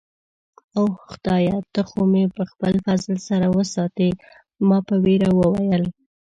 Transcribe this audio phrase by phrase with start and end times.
[0.77, 4.07] اوه، خدایه، ته خو مې په خپل فضل سره وساتې.
[4.67, 5.83] ما په ویره وویل.